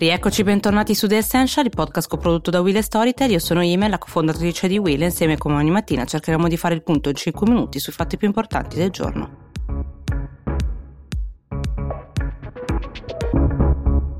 [0.00, 3.32] Rieccoci bentornati su The Essential, il podcast coprodotto da Will e Storytel.
[3.32, 6.74] Io sono Ime, la cofondatrice di Will e insieme come ogni mattina cercheremo di fare
[6.74, 9.39] il punto in 5 minuti sui fatti più importanti del giorno.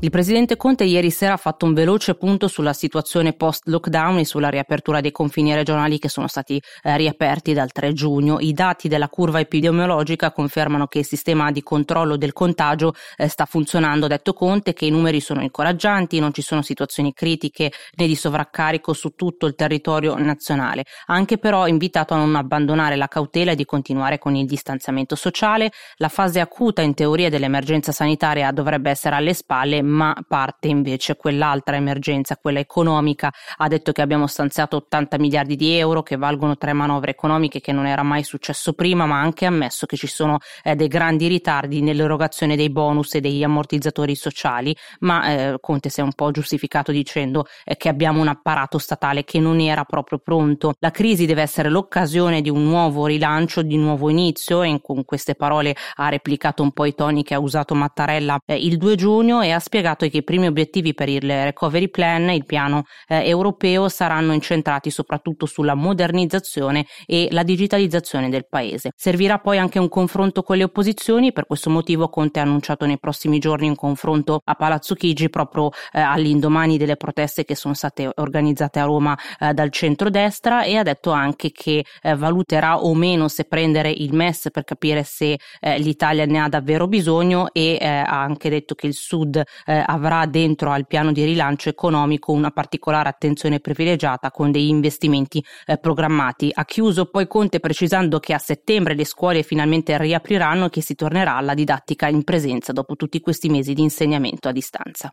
[0.00, 4.48] Il presidente Conte ieri sera ha fatto un veloce punto sulla situazione post-lockdown e sulla
[4.48, 8.38] riapertura dei confini regionali che sono stati eh, riaperti dal 3 giugno.
[8.38, 13.44] I dati della curva epidemiologica confermano che il sistema di controllo del contagio eh, sta
[13.44, 18.14] funzionando, detto Conte, che i numeri sono incoraggianti, non ci sono situazioni critiche né di
[18.14, 20.84] sovraccarico su tutto il territorio nazionale.
[21.06, 25.72] Anche però invitato a non abbandonare la cautela e di continuare con il distanziamento sociale.
[25.96, 31.76] La fase acuta in teoria dell'emergenza sanitaria dovrebbe essere alle spalle, ma parte invece quell'altra
[31.76, 33.32] emergenza, quella economica.
[33.56, 37.72] Ha detto che abbiamo stanziato 80 miliardi di euro che valgono tre manovre economiche che
[37.72, 41.26] non era mai successo prima, ma ha anche ammesso che ci sono eh, dei grandi
[41.26, 46.30] ritardi nell'erogazione dei bonus e degli ammortizzatori sociali, ma eh, Conte si è un po'
[46.30, 50.74] giustificato dicendo eh, che abbiamo un apparato statale che non era proprio pronto.
[50.78, 55.04] La crisi deve essere l'occasione di un nuovo rilancio, di un nuovo inizio e con
[55.04, 58.94] queste parole ha replicato un po' i toni che ha usato Mattarella eh, il 2
[58.94, 62.84] giugno e ha spiegato spiegato che i primi obiettivi per il recovery plan, il piano
[63.06, 68.90] eh, europeo, saranno incentrati soprattutto sulla modernizzazione e la digitalizzazione del paese.
[68.96, 72.98] Servirà poi anche un confronto con le opposizioni, per questo motivo Conte ha annunciato nei
[72.98, 78.10] prossimi giorni un confronto a Palazzo Chigi proprio eh, all'indomani delle proteste che sono state
[78.16, 83.28] organizzate a Roma eh, dal centrodestra e ha detto anche che eh, valuterà o meno
[83.28, 87.86] se prendere il MES per capire se eh, l'Italia ne ha davvero bisogno e eh,
[87.86, 92.50] ha anche detto che il Sud eh, avrà dentro al piano di rilancio economico una
[92.50, 96.50] particolare attenzione privilegiata con degli investimenti eh, programmati.
[96.52, 100.94] Ha chiuso poi Conte precisando che a settembre le scuole finalmente riapriranno e che si
[100.94, 105.12] tornerà alla didattica in presenza dopo tutti questi mesi di insegnamento a distanza.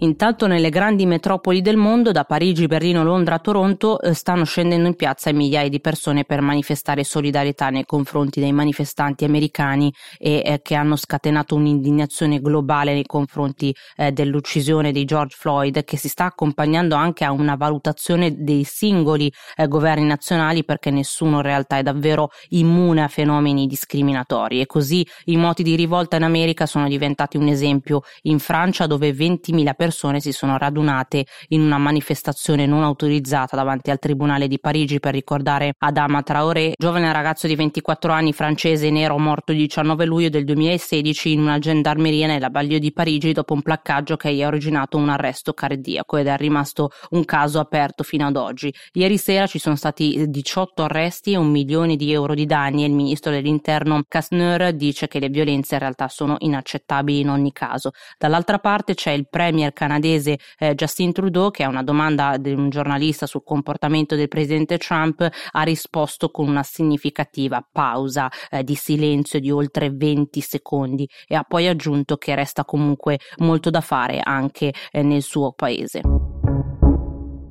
[0.00, 4.94] Intanto nelle grandi metropoli del mondo, da Parigi, Berlino, Londra Toronto, eh, stanno scendendo in
[4.94, 10.76] piazza migliaia di persone per manifestare solidarietà nei confronti dei manifestanti americani e eh, che
[10.76, 16.94] hanno scatenato un'indignazione globale nei confronti eh, dell'uccisione di George Floyd che si sta accompagnando
[16.94, 22.30] anche a una valutazione dei singoli eh, governi nazionali perché nessuno in realtà è davvero
[22.50, 24.60] immune a fenomeni discriminatori.
[24.60, 28.02] E così i moti di rivolta in America sono diventati un esempio.
[28.22, 33.90] In Francia dove 20.000 persone persone si sono radunate in una manifestazione non autorizzata davanti
[33.90, 39.16] al Tribunale di Parigi per ricordare Adama Traoré, giovane ragazzo di 24 anni francese nero
[39.18, 43.62] morto il 19 luglio del 2016 in una gendarmeria nella Baglio di Parigi dopo un
[43.62, 48.26] placcaggio che gli ha originato un arresto cardiaco ed è rimasto un caso aperto fino
[48.26, 48.70] ad oggi.
[48.92, 52.88] Ieri sera ci sono stati 18 arresti e un milione di euro di danni e
[52.88, 57.92] il ministro dell'interno Kastner dice che le violenze in realtà sono inaccettabili in ogni caso.
[58.18, 62.68] Dall'altra parte c'è il premier canadese eh, Justin Trudeau, che a una domanda di un
[62.68, 69.38] giornalista sul comportamento del presidente Trump ha risposto con una significativa pausa eh, di silenzio
[69.38, 74.74] di oltre 20 secondi e ha poi aggiunto che resta comunque molto da fare anche
[74.90, 76.37] eh, nel suo paese.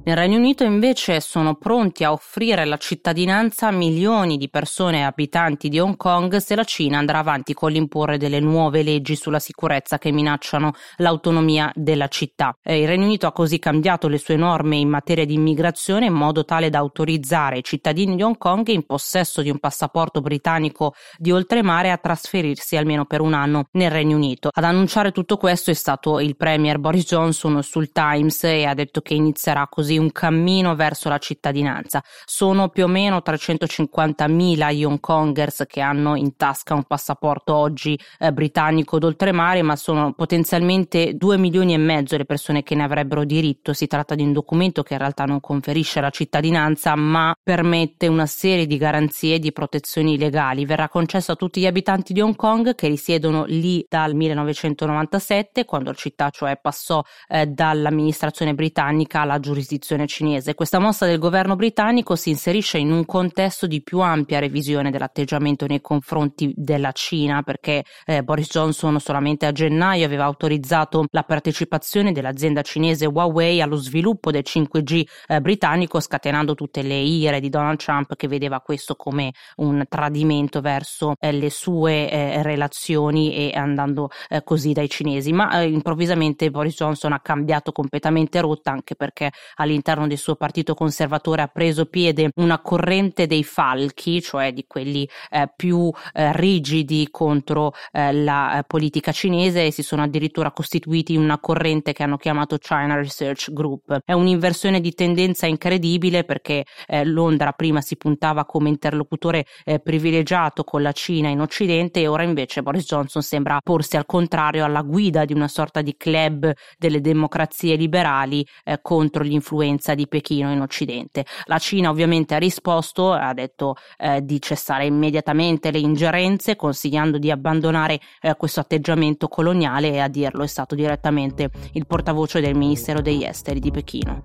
[0.07, 5.68] Nel Regno Unito invece sono pronti a offrire la cittadinanza a milioni di persone abitanti
[5.68, 9.97] di Hong Kong se la Cina andrà avanti con l'imporre delle nuove leggi sulla sicurezza
[9.97, 12.57] che minacciano l'autonomia della città.
[12.63, 16.13] Eh, il Regno Unito ha così cambiato le sue norme in materia di immigrazione in
[16.13, 20.94] modo tale da autorizzare i cittadini di Hong Kong in possesso di un passaporto britannico
[21.18, 24.51] di oltremare a trasferirsi almeno per un anno nel Regno Unito.
[24.53, 29.01] Ad annunciare tutto questo è stato il premier Boris Johnson sul Times e ha detto
[29.01, 32.03] che inizierà così un cammino verso la cittadinanza.
[32.25, 38.00] Sono più o meno 350.000 gli Hong Kongers che hanno in tasca un passaporto oggi
[38.19, 43.25] eh, britannico d'oltremare, ma sono potenzialmente 2 milioni e mezzo le persone che ne avrebbero
[43.25, 43.74] diritto.
[43.74, 48.25] Si tratta di un documento che in realtà non conferisce la cittadinanza, ma permette una
[48.25, 50.66] serie di garanzie e di protezioni legali.
[50.66, 55.89] Verrà concesso a tutti gli abitanti di Hong Kong che risiedono lì dal 1997, quando
[55.89, 60.54] la città cioè passò eh, dall'amministrazione britannica alla giurisdizione rivoluzione cinese.
[60.54, 65.66] Questa mossa del governo britannico si inserisce in un contesto di più ampia revisione dell'atteggiamento
[65.66, 72.12] nei confronti della Cina, perché eh, Boris Johnson solamente a gennaio aveva autorizzato la partecipazione
[72.12, 77.78] dell'azienda cinese Huawei allo sviluppo del 5G eh, britannico, scatenando tutte le ire di Donald
[77.78, 84.10] Trump che vedeva questo come un tradimento verso eh, le sue eh, relazioni e andando
[84.30, 85.31] eh, così dai cinesi.
[85.31, 90.35] Ma eh, improvvisamente Boris Johnson ha cambiato completamente rotta anche perché all'inizio all'interno del suo
[90.35, 96.31] partito conservatore ha preso piede una corrente dei falchi, cioè di quelli eh, più eh,
[96.33, 101.94] rigidi contro eh, la eh, politica cinese e si sono addirittura costituiti in una corrente
[101.94, 104.00] che hanno chiamato China Research Group.
[104.03, 110.63] È un'inversione di tendenza incredibile perché eh, Londra prima si puntava come interlocutore eh, privilegiato
[110.63, 114.81] con la Cina in Occidente e ora invece Boris Johnson sembra porsi al contrario alla
[114.81, 118.45] guida di una sorta di club delle democrazie liberali
[118.81, 119.23] contro
[119.68, 121.25] l'influenza di Pechino in Occidente.
[121.46, 127.30] La Cina ovviamente ha risposto, ha detto eh, di cessare immediatamente le ingerenze, consigliando di
[127.30, 133.02] abbandonare eh, questo atteggiamento coloniale e a dirlo è stato direttamente il portavoce del Ministero
[133.02, 134.24] degli Esteri di Pechino.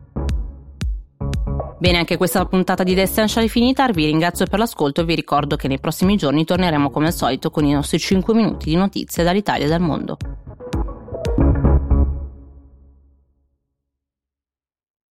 [1.78, 5.16] Bene, anche questa puntata di The Essential è finita, vi ringrazio per l'ascolto e vi
[5.16, 8.76] ricordo che nei prossimi giorni torneremo come al solito con i nostri 5 minuti di
[8.76, 10.16] notizie dall'Italia e dal mondo.